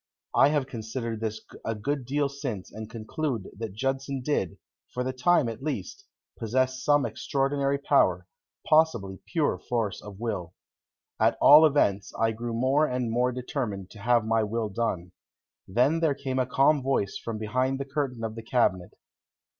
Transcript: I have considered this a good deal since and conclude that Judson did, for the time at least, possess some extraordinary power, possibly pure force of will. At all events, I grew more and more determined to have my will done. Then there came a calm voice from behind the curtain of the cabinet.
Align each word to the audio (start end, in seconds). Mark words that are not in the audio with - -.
I 0.33 0.47
have 0.49 0.65
considered 0.65 1.19
this 1.19 1.41
a 1.63 1.75
good 1.75 2.05
deal 2.05 2.27
since 2.27 2.71
and 2.71 2.89
conclude 2.89 3.51
that 3.55 3.75
Judson 3.75 4.23
did, 4.23 4.57
for 4.91 5.03
the 5.03 5.13
time 5.13 5.47
at 5.47 5.61
least, 5.61 6.05
possess 6.39 6.83
some 6.83 7.05
extraordinary 7.05 7.77
power, 7.77 8.25
possibly 8.65 9.19
pure 9.27 9.59
force 9.59 10.01
of 10.01 10.19
will. 10.19 10.55
At 11.19 11.37
all 11.39 11.67
events, 11.67 12.13
I 12.19 12.31
grew 12.31 12.53
more 12.55 12.87
and 12.87 13.11
more 13.11 13.31
determined 13.31 13.91
to 13.91 13.99
have 13.99 14.25
my 14.25 14.41
will 14.41 14.69
done. 14.69 15.11
Then 15.67 15.99
there 15.99 16.15
came 16.15 16.39
a 16.39 16.47
calm 16.47 16.81
voice 16.81 17.19
from 17.23 17.37
behind 17.37 17.79
the 17.79 17.85
curtain 17.85 18.23
of 18.23 18.33
the 18.33 18.41
cabinet. 18.41 18.95